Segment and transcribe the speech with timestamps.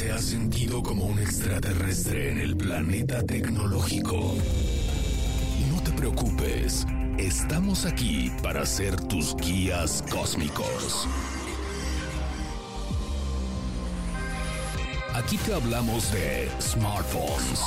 [0.00, 4.34] te has sentido como un extraterrestre en el planeta tecnológico?
[5.70, 6.86] No te preocupes,
[7.18, 11.06] estamos aquí para ser tus guías cósmicos.
[15.12, 17.60] Aquí te hablamos de smartphones,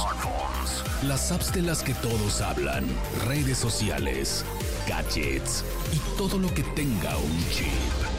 [1.03, 2.87] las apps de las que todos hablan,
[3.27, 4.43] redes sociales,
[4.87, 5.63] gadgets
[5.93, 8.12] y todo lo que tenga un chip.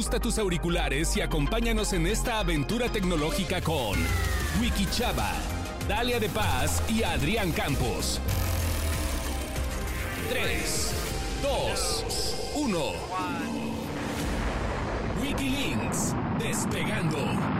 [0.00, 3.98] Ajusta tus auriculares y acompáñanos en esta aventura tecnológica con
[4.58, 5.30] Wiki Chava,
[5.86, 8.18] Dalia de Paz y Adrián Campos.
[10.30, 10.94] 3,
[11.42, 12.92] 2, 1.
[15.22, 17.59] Wikilinks, despegando.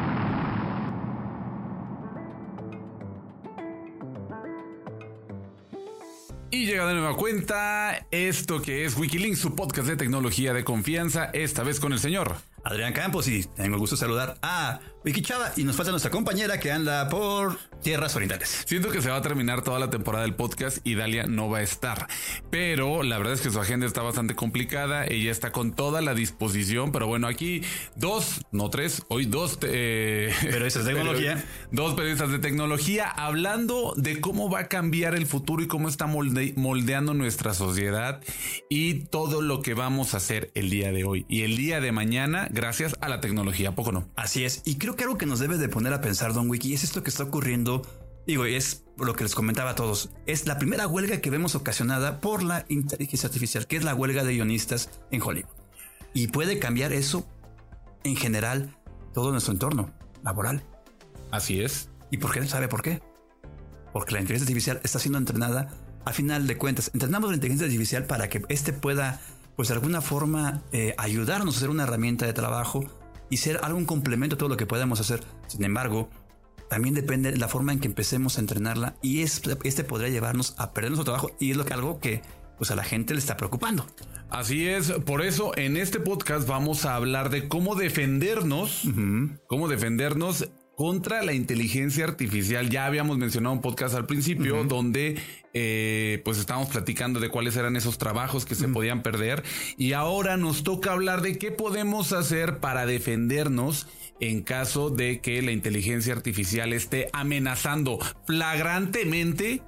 [6.52, 11.30] Y llega de nueva cuenta esto que es Wikilinks, su podcast de tecnología de confianza,
[11.32, 12.34] esta vez con el señor
[12.64, 16.10] Adrián Campos y tengo el gusto de saludar a Vicky Chava y nos falta nuestra
[16.10, 18.64] compañera que anda por tierras orientales.
[18.66, 21.58] Siento que se va a terminar toda la temporada del podcast y Dalia no va
[21.58, 22.06] a estar,
[22.50, 26.12] pero la verdad es que su agenda está bastante complicada, ella está con toda la
[26.12, 27.62] disposición, pero bueno, aquí
[27.96, 34.20] dos, no tres, hoy dos eh, periodistas de tecnología, dos periodistas de tecnología hablando de
[34.20, 38.20] cómo va a cambiar el futuro y cómo está moldeando nuestra sociedad
[38.68, 41.92] y todo lo que vamos a hacer el día de hoy y el día de
[41.92, 44.06] mañana gracias a la tecnología, poco no?
[44.16, 44.62] Así es.
[44.66, 47.02] Y creo que algo que nos debe de poner a pensar, Don Wiki, es esto
[47.02, 47.82] que está ocurriendo.
[48.26, 50.10] Digo, es lo que les comentaba a todos.
[50.26, 54.24] Es la primera huelga que vemos ocasionada por la inteligencia artificial, que es la huelga
[54.24, 55.50] de guionistas en Hollywood.
[56.14, 57.26] Y puede cambiar eso
[58.04, 58.76] en general
[59.12, 60.62] todo nuestro entorno laboral.
[61.30, 61.88] Así es.
[62.10, 62.46] ¿Y por qué?
[62.46, 63.00] ¿Sabe por qué?
[63.92, 65.74] Porque la inteligencia artificial está siendo entrenada
[66.04, 66.90] a final de cuentas.
[66.94, 69.20] Entrenamos la inteligencia artificial para que éste pueda
[69.56, 72.84] pues de alguna forma eh, ayudarnos a ser una herramienta de trabajo
[73.30, 75.22] y ser algún complemento a todo lo que podemos hacer.
[75.46, 76.10] Sin embargo,
[76.68, 80.72] también depende de la forma en que empecemos a entrenarla y este podría llevarnos a
[80.72, 82.22] perder nuestro trabajo y es lo que algo que
[82.58, 83.86] pues a la gente le está preocupando.
[84.28, 88.82] Así es, por eso en este podcast vamos a hablar de cómo defendernos,
[89.46, 90.48] cómo defendernos
[90.80, 92.70] contra la inteligencia artificial.
[92.70, 95.20] Ya habíamos mencionado un podcast al principio donde
[95.52, 99.42] eh, pues estábamos platicando de cuáles eran esos trabajos que se podían perder
[99.76, 103.88] y ahora nos toca hablar de qué podemos hacer para defendernos
[104.20, 109.60] en caso de que la inteligencia artificial esté amenazando flagrantemente.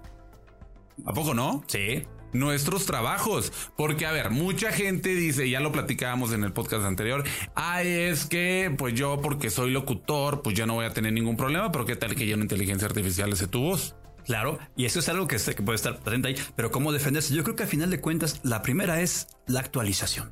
[1.04, 1.62] ¿A poco no?
[1.66, 3.52] Sí nuestros trabajos.
[3.76, 8.26] Porque, a ver, mucha gente dice, ya lo platicábamos en el podcast anterior, ah, es
[8.26, 11.84] que, pues yo, porque soy locutor, pues yo no voy a tener ningún problema, pero
[11.84, 13.94] qué tal que ya una inteligencia artificial ese tu voz.
[14.24, 17.34] Claro, y eso es algo que, que puede estar presente ahí, pero ¿cómo defenderse?
[17.34, 20.30] Yo creo que al final de cuentas, la primera es la actualización.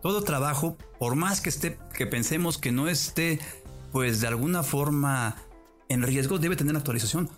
[0.00, 3.40] Todo trabajo, por más que esté, que pensemos que no esté,
[3.90, 5.36] pues de alguna forma
[5.88, 7.28] en riesgo, debe tener actualización.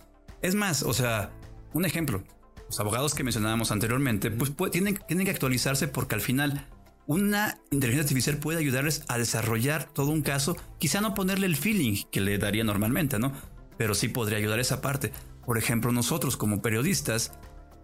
[0.41, 1.31] Es más, o sea,
[1.73, 2.23] un ejemplo,
[2.69, 6.67] los abogados que mencionábamos anteriormente, pues, tienen, tienen que actualizarse porque al final
[7.07, 12.03] una inteligencia artificial puede ayudarles a desarrollar todo un caso, quizá no ponerle el feeling
[12.11, 13.33] que le daría normalmente, ¿no?
[13.75, 15.11] Pero sí podría ayudar esa parte.
[15.47, 17.31] Por ejemplo, nosotros como periodistas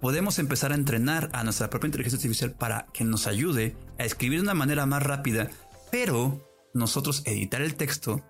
[0.01, 4.37] podemos empezar a entrenar a nuestra propia inteligencia artificial para que nos ayude a escribir
[4.37, 5.49] de una manera más rápida,
[5.91, 8.23] pero nosotros editar el texto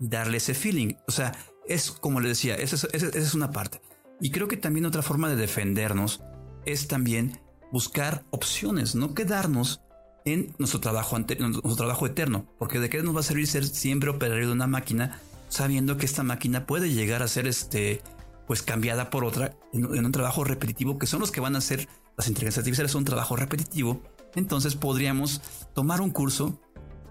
[0.00, 0.94] darle ese feeling.
[1.06, 1.30] O sea,
[1.68, 3.80] es como le decía, esa es una parte.
[4.22, 6.22] Y creo que también otra forma de defendernos
[6.64, 7.40] es también
[7.72, 9.82] buscar opciones, no quedarnos
[10.24, 14.10] en nuestro trabajo, nuestro trabajo eterno, porque de qué nos va a servir ser siempre
[14.10, 15.18] operario de una máquina,
[15.48, 18.00] sabiendo que esta máquina puede llegar a ser este,
[18.46, 21.88] pues cambiada por otra en, un trabajo repetitivo, que son los que van a hacer
[22.16, 24.02] las inteligencias artificiales, un trabajo repetitivo.
[24.36, 25.42] Entonces podríamos
[25.74, 26.60] tomar un curso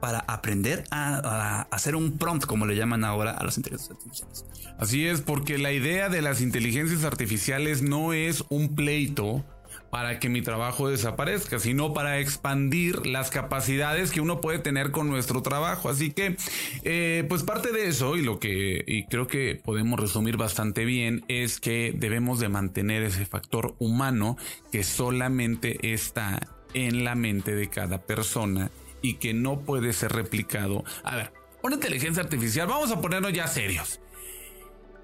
[0.01, 4.45] para aprender a, hacer un prompt, como le llaman ahora a las inteligencias artificiales.
[4.77, 9.45] Así es, porque la idea de las inteligencias artificiales no es un pleito
[9.91, 15.09] para que mi trabajo desaparezca, sino para expandir las capacidades que uno puede tener con
[15.09, 15.89] nuestro trabajo.
[15.89, 16.37] Así que,
[16.83, 21.25] eh, pues parte de eso y lo que y creo que podemos resumir bastante bien
[21.27, 24.37] es que debemos de mantener ese factor humano
[24.71, 26.39] que solamente está
[26.73, 28.71] en la mente de cada persona
[29.01, 30.83] y que no puede ser replicado.
[31.03, 31.33] A ver,
[31.63, 33.99] una inteligencia artificial, vamos a ponernos ya serios.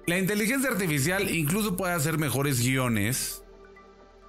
[0.06, 3.44] La inteligencia artificial incluso puede hacer mejores guiones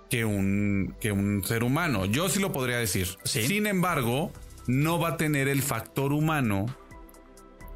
[0.10, 2.06] que un, que un ser humano.
[2.06, 3.08] Yo sí lo podría decir.
[3.24, 4.34] Sin embargo,
[4.68, 6.66] no va a tener el factor humano,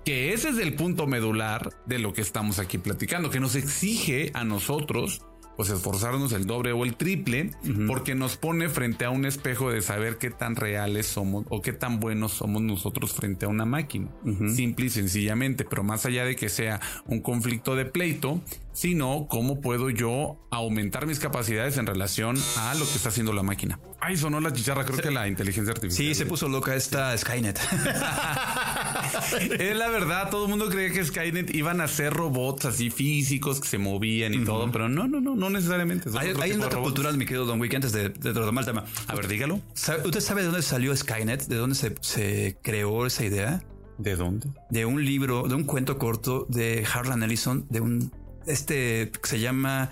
[0.03, 4.31] que ese es el punto medular de lo que estamos aquí platicando, que nos exige
[4.33, 5.21] a nosotros
[5.55, 7.51] pues esforzarnos el doble o el triple,
[7.87, 11.73] porque nos pone frente a un espejo de saber qué tan reales somos o qué
[11.73, 14.09] tan buenos somos nosotros frente a una máquina.
[14.53, 18.41] Simple y sencillamente, pero más allá de que sea un conflicto de pleito,
[18.73, 23.43] sino cómo puedo yo aumentar mis capacidades en relación a lo que está haciendo la
[23.43, 23.79] máquina.
[23.99, 26.07] Ay, sonó la chicharra, creo que la inteligencia artificial.
[26.07, 27.59] Sí, se puso loca esta Skynet.
[29.59, 33.59] es la verdad, todo el mundo creía que Skynet iban a ser robots así físicos
[33.59, 36.09] que se movían y todo, pero no, no, no, no necesariamente.
[36.17, 38.85] Hay, un dato cultural, mi querido Don Wick, antes de, de retomar el tema.
[39.07, 39.61] A ver, dígalo.
[39.73, 41.47] ¿Usted sabe de dónde salió Skynet?
[41.47, 43.63] ¿De dónde se, se creó esa idea?
[43.97, 44.49] ¿De dónde?
[44.69, 48.11] De un libro, de un cuento corto de Harlan Ellison, de un
[48.45, 49.91] este que se llama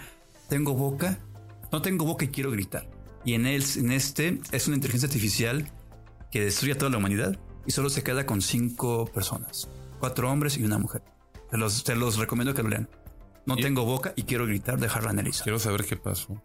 [0.49, 1.19] Tengo boca,
[1.71, 2.89] no tengo boca y quiero gritar.
[3.23, 5.71] Y en él, en este, es una inteligencia artificial
[6.31, 9.69] que destruye a toda la humanidad y solo se queda con cinco personas,
[9.99, 11.03] cuatro hombres y una mujer.
[11.49, 12.89] Se los, los recomiendo que lo lean.
[13.45, 15.43] No tengo boca y quiero gritar de Harlan Ellison.
[15.43, 16.41] Quiero saber qué pasó.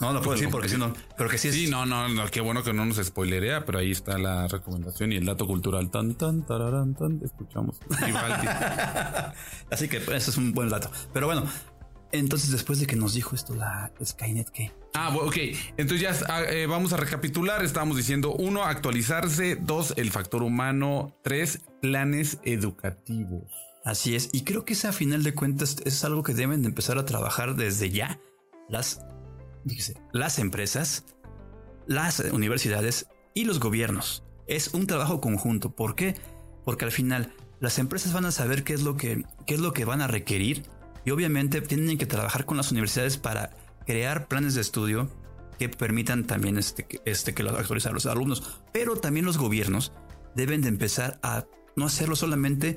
[0.00, 1.54] No, no puedo decir porque si no, pero que sí es...
[1.54, 5.12] Sí, no, no, no, qué bueno que no nos spoilerea, pero ahí está la recomendación
[5.12, 5.90] y el dato cultural.
[5.90, 7.78] Tan, tan, tararán, tan, escuchamos.
[9.70, 10.90] Así que pues, ese es un buen dato.
[11.14, 11.44] Pero bueno,
[12.12, 14.72] entonces después de que nos dijo esto la Skynet, ¿qué?
[14.94, 15.36] Ah, ok.
[15.76, 17.64] Entonces ya ah, eh, vamos a recapitular.
[17.64, 19.56] Estábamos diciendo, uno, actualizarse.
[19.56, 21.16] Dos, el factor humano.
[21.22, 23.52] Tres, planes educativos.
[23.84, 24.30] Así es.
[24.32, 27.04] Y creo que ese a final de cuentas es algo que deben de empezar a
[27.04, 28.18] trabajar desde ya
[28.68, 29.00] las
[30.12, 31.04] las empresas,
[31.86, 34.22] las universidades y los gobiernos.
[34.46, 35.70] Es un trabajo conjunto.
[35.74, 36.14] ¿Por qué?
[36.64, 39.72] Porque al final las empresas van a saber qué es lo que, qué es lo
[39.72, 40.64] que van a requerir
[41.06, 43.50] y obviamente tienen que trabajar con las universidades para
[43.86, 45.08] crear planes de estudio
[45.58, 48.60] que permitan también este, este, que los actualizar los alumnos.
[48.72, 49.92] Pero también los gobiernos
[50.34, 52.76] deben de empezar a no hacerlo solamente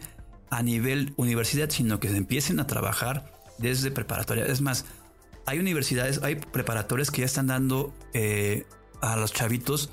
[0.52, 4.46] a nivel universidad, sino que empiecen a trabajar desde preparatoria.
[4.46, 4.86] Es más,
[5.48, 8.68] hay universidades, hay preparatorias que ya están dando eh,
[9.02, 9.90] a los chavitos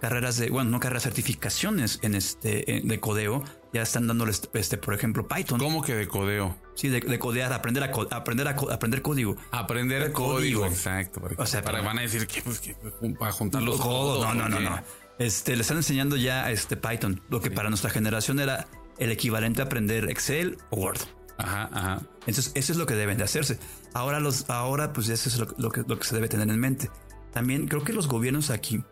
[0.00, 3.42] carreras de, bueno, no carreras, certificaciones en este de codeo.
[3.72, 5.58] Ya están dándoles, este, por ejemplo, Python.
[5.58, 6.56] ¿Cómo que de codeo?
[6.74, 7.86] Sí, de, codear, aprender a,
[8.16, 9.36] aprender a aprender código.
[9.50, 11.20] Aprender código, exacto.
[11.36, 12.76] o sea, para, van a decir que, pues, que
[13.18, 14.24] para juntar los codos.
[14.24, 14.80] No, no, no, no.
[15.18, 18.66] Este, le están enseñando ya este Python, lo que para nuestra generación era
[18.98, 21.00] el equivalente a aprender Excel o Word.
[21.38, 22.02] Ajá, ajá.
[22.26, 23.58] Entonces, eso es lo que deben de hacerse.
[23.92, 26.90] Ahora, los, ahora pues eso es lo, que, lo que se debe tener en mente.
[27.32, 28.82] También creo que los gobiernos aquí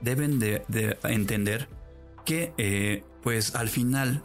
[0.00, 0.64] deben de,
[1.04, 1.68] entender
[2.24, 4.22] que, eh, pues al final,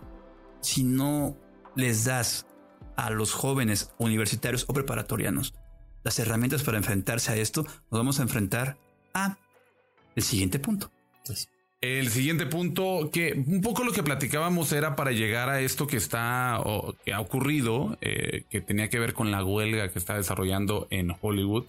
[0.62, 1.38] si no
[1.76, 2.46] les das
[2.96, 5.54] a los jóvenes universitarios o preparatorianos
[6.04, 8.78] las herramientas para enfrentarse a esto, nos vamos a enfrentar
[9.14, 9.38] a
[10.16, 10.92] el siguiente punto.
[11.86, 15.98] El siguiente punto, que un poco lo que platicábamos era para llegar a esto que
[15.98, 20.16] está o que ha ocurrido, eh, que tenía que ver con la huelga que está
[20.18, 21.66] desarrollando en Hollywood.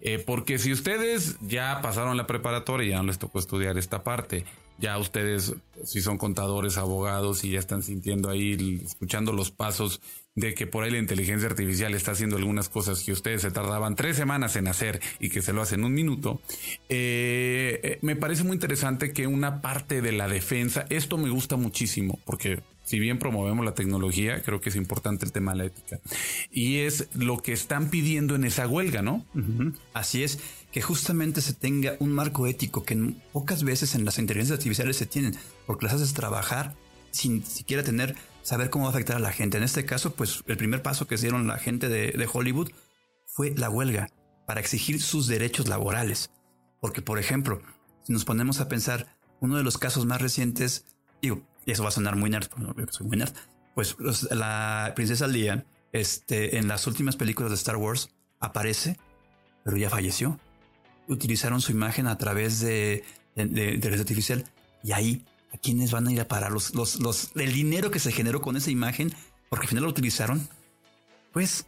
[0.00, 4.44] Eh, porque si ustedes ya pasaron la preparatoria ya no les tocó estudiar esta parte,
[4.78, 10.00] ya ustedes, si son contadores, abogados y ya están sintiendo ahí, escuchando los pasos
[10.40, 13.94] de que por ahí la inteligencia artificial está haciendo algunas cosas que ustedes se tardaban
[13.94, 16.40] tres semanas en hacer y que se lo hacen un minuto,
[16.88, 21.56] eh, eh, me parece muy interesante que una parte de la defensa, esto me gusta
[21.56, 25.64] muchísimo porque si bien promovemos la tecnología, creo que es importante el tema de la
[25.66, 26.00] ética.
[26.50, 29.24] Y es lo que están pidiendo en esa huelga, ¿no?
[29.92, 30.40] Así es,
[30.72, 35.06] que justamente se tenga un marco ético que pocas veces en las inteligencias artificiales se
[35.06, 36.74] tienen, porque las haces trabajar
[37.12, 38.16] sin siquiera tener,
[38.50, 39.58] saber cómo va a afectar a la gente.
[39.58, 42.72] En este caso, pues el primer paso que dieron la gente de, Hollywood
[43.24, 44.08] fue la huelga
[44.44, 46.32] para exigir sus derechos laborales.
[46.80, 47.62] Porque, por ejemplo,
[48.02, 49.06] si nos ponemos a pensar,
[49.38, 50.84] uno de los casos más recientes,
[51.22, 53.30] digo, y eso va a sonar muy nerd, nerd,
[53.76, 53.96] pues
[54.32, 58.98] la princesa Leia, este, en las últimas películas de Star Wars, aparece,
[59.64, 60.40] pero ya falleció.
[61.06, 63.04] Utilizaron su imagen a través de,
[63.36, 64.44] de, de, artificial
[64.82, 67.98] y ahí ¿A quiénes van a ir a parar los, los, los, el dinero que
[67.98, 69.12] se generó con esa imagen?
[69.48, 70.48] Porque al final lo utilizaron.
[71.32, 71.66] Pues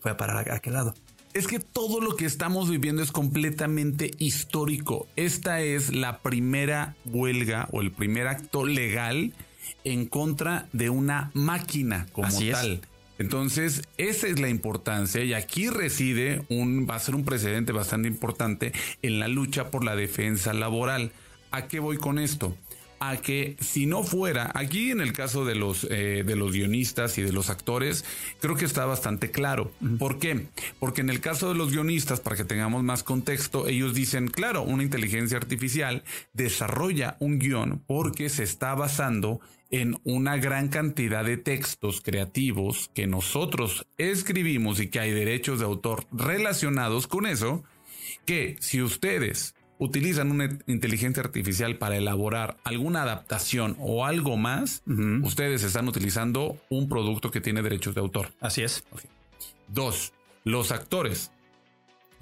[0.00, 0.94] fue a parar a, aquel lado.
[1.34, 5.06] Es que todo lo que estamos viviendo es completamente histórico.
[5.14, 9.34] Esta es la primera huelga o el primer acto legal
[9.84, 12.80] en contra de una máquina como tal.
[13.18, 18.08] Entonces, esa es la importancia y aquí reside un, va a ser un precedente bastante
[18.08, 21.12] importante en la lucha por la defensa laboral.
[21.50, 22.56] ¿A qué voy con esto?
[23.00, 27.18] A que si no fuera, aquí en el caso de los, eh, de los guionistas
[27.18, 28.04] y de los actores,
[28.40, 29.72] creo que está bastante claro.
[29.98, 30.46] ¿Por qué?
[30.78, 34.62] Porque en el caso de los guionistas, para que tengamos más contexto, ellos dicen, claro,
[34.62, 36.02] una inteligencia artificial
[36.32, 39.40] desarrolla un guion porque se está basando
[39.70, 45.66] en una gran cantidad de textos creativos que nosotros escribimos y que hay derechos de
[45.66, 47.64] autor relacionados con eso,
[48.24, 54.82] que si ustedes utilizan una inteligencia artificial para elaborar alguna adaptación o algo más,
[55.22, 58.32] ustedes están utilizando un producto que tiene derechos de autor.
[58.40, 58.84] Así es.
[59.68, 60.12] Dos,
[60.44, 61.30] los actores.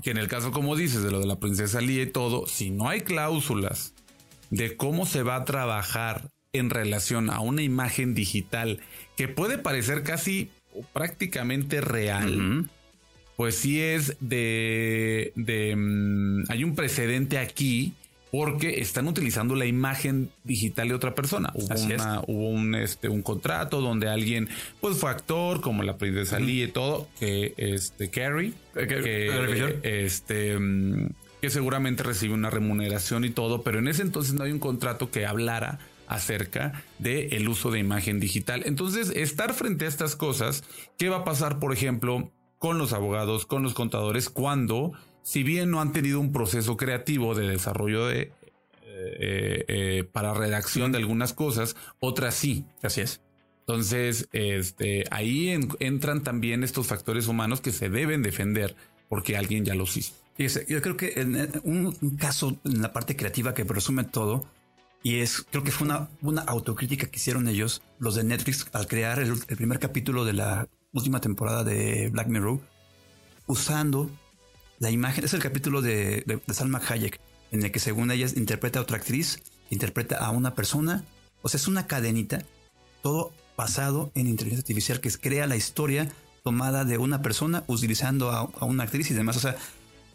[0.02, 2.70] Que en el caso, como dices, de lo de la princesa Lee y todo, si
[2.70, 3.94] no hay cláusulas
[4.50, 8.80] de cómo se va a trabajar en relación a una imagen digital
[9.16, 10.50] que puede parecer casi
[10.92, 12.68] prácticamente real,
[13.36, 17.94] pues sí es de, de mm, hay un precedente aquí
[18.30, 21.52] porque están utilizando la imagen digital de otra persona.
[21.54, 24.48] Hubo, un, este, un contrato donde alguien
[24.80, 30.58] pues fue actor, como la princesa Lee y todo, que este Carrie, eh, que, este
[30.58, 34.58] mm, que seguramente recibe una remuneración y todo, pero en ese entonces no hay un
[34.58, 35.78] contrato que hablara
[36.08, 38.62] acerca del el uso de imagen digital.
[38.64, 40.64] Entonces, estar frente a estas cosas,
[40.98, 45.70] ¿qué va a pasar, por ejemplo, con los abogados, con los contadores, cuando, si bien
[45.70, 48.32] no han tenido un proceso creativo de desarrollo de
[48.98, 52.64] eh, eh, para redacción de algunas cosas, otras sí.
[52.82, 53.20] Así es.
[53.60, 58.76] Entonces, este, ahí entran también estos factores humanos que se deben defender
[59.08, 60.14] porque alguien ya los hizo.
[60.38, 64.46] yo creo que en un, caso en la parte creativa que presume todo,
[65.02, 68.86] y es, creo que fue una, una autocrítica que hicieron ellos, los de Netflix, al
[68.86, 72.60] crear el, primer capítulo de la última temporada de Black Mirror,
[73.46, 74.10] usando
[74.78, 77.20] la imagen, es el capítulo de, de, Salma Hayek,
[77.52, 81.04] en el que según ella interpreta a otra actriz, interpreta a una persona,
[81.42, 82.44] o sea, es una cadenita,
[83.02, 86.10] todo basado en inteligencia artificial que crea la historia
[86.42, 89.36] tomada de una persona utilizando a, a, una actriz y demás.
[89.36, 89.56] O sea,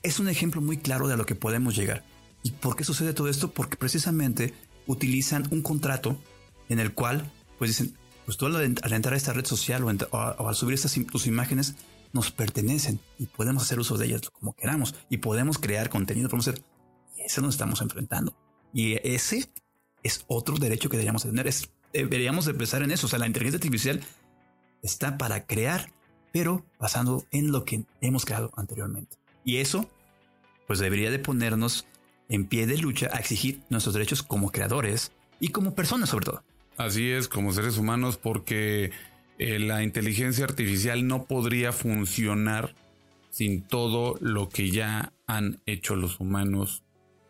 [0.04, 2.04] es un ejemplo muy claro de a lo que podemos llegar.
[2.44, 3.52] ¿Y por qué sucede todo esto?
[3.52, 4.54] Porque precisamente
[4.88, 6.18] utilizan un contrato
[6.70, 7.96] en el cual, pues dicen,
[8.32, 11.76] pues tú al, entrar a esta red social o, al subir estas tus imágenes,
[12.14, 16.48] nos pertenecen y podemos hacer uso de ellas como queramos y podemos crear contenido, podemos
[16.48, 16.64] hacer.
[17.18, 18.34] Y eso nos estamos enfrentando.
[18.74, 19.50] Y ese
[20.02, 21.46] es otro derecho que deberíamos tener.
[21.46, 23.08] Es, deberíamos empezar en eso.
[23.08, 24.00] O sea, la inteligencia artificial
[24.82, 25.92] está para crear,
[26.32, 29.18] pero basando en lo que hemos creado anteriormente.
[29.44, 29.90] Y eso,
[30.68, 31.86] pues debería de ponernos
[32.30, 35.12] en pie de lucha a exigir nuestros derechos como creadores
[35.42, 36.44] y como personas sobre todo.
[36.82, 38.92] Así es, como seres humanos, porque
[39.38, 42.74] eh, la inteligencia artificial no podría funcionar
[43.30, 46.82] sin todo lo que ya han hecho los humanos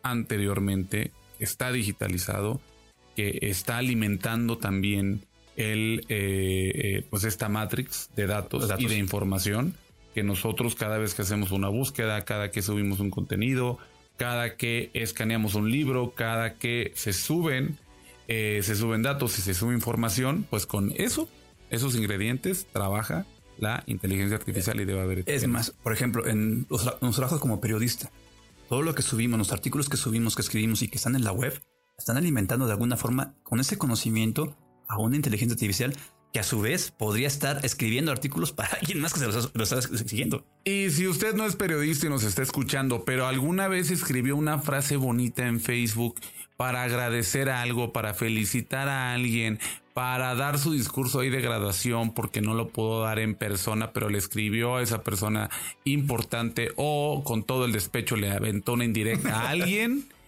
[0.02, 2.60] anteriormente, está digitalizado,
[3.14, 8.96] que está alimentando también el, eh, eh, pues esta matrix de datos, datos, y de
[8.96, 9.74] información
[10.14, 13.78] que nosotros cada vez que hacemos una búsqueda, cada que subimos un contenido,
[14.16, 17.78] cada que escaneamos un libro, cada que se suben,
[18.28, 21.28] eh, se suben datos y se sube información, pues con eso,
[21.70, 23.26] esos ingredientes, trabaja
[23.58, 25.24] la inteligencia artificial y debe haber.
[25.26, 28.10] Es más, por ejemplo, en nuestro trabajo como periodista,
[28.68, 31.32] todo lo que subimos, los artículos que subimos, que escribimos y que están en la
[31.32, 31.62] web,
[31.98, 34.56] están alimentando de alguna forma con ese conocimiento
[34.88, 35.94] a una inteligencia artificial
[36.32, 39.78] que a su vez podría estar escribiendo artículos para alguien más que se los, está
[39.78, 40.44] exigiendo.
[40.64, 44.58] Y si usted no es periodista y nos está escuchando, pero alguna vez escribió una
[44.58, 46.16] frase bonita en Facebook
[46.56, 49.58] para agradecer algo, para felicitar a alguien,
[49.94, 54.08] para dar su discurso ahí de graduación porque no lo pudo dar en persona, pero
[54.08, 55.50] le escribió a esa persona
[55.84, 60.06] importante o con todo el despecho le aventó una indirecta a alguien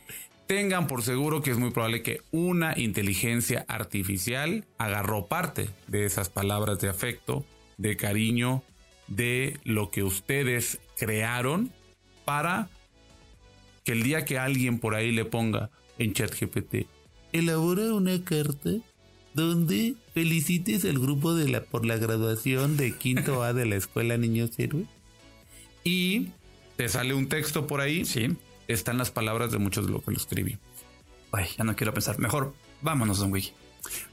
[0.47, 6.29] tengan por seguro que es muy probable que una inteligencia artificial agarró parte de esas
[6.29, 7.45] palabras de afecto,
[7.79, 8.63] de cariño,
[9.09, 11.71] de lo que ustedes crearon
[12.25, 12.69] para
[13.85, 16.87] que el día que alguien por ahí le ponga en ChatGPT,
[17.33, 18.71] elabora una carta
[19.35, 24.17] donde felicites al grupo de la, por la graduación de quinto A de la escuela
[24.17, 24.87] Niños Héroes
[25.83, 26.29] y
[26.77, 28.05] te sale un texto por ahí.
[28.05, 28.29] Sí
[28.69, 30.59] están las palabras de muchos de lo que lo escribí.
[31.33, 32.19] Ay, ya no quiero pensar.
[32.19, 33.53] Mejor vámonos, Don Wiki.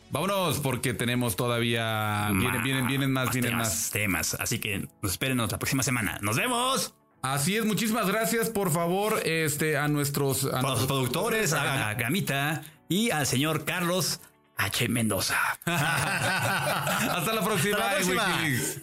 [0.09, 5.51] Vámonos porque tenemos todavía vienen vienen vienen más, vienen temas, más temas, así que espérenos
[5.51, 6.19] la próxima semana.
[6.21, 6.93] Nos vemos.
[7.21, 13.11] Así es, muchísimas gracias por favor este a nuestros a los productores, a, Gamita y
[13.11, 14.19] al señor Carlos
[14.57, 14.89] H.
[14.89, 15.37] Mendoza.
[15.65, 17.77] Hasta la próxima.
[17.77, 18.81] Hasta la próxima.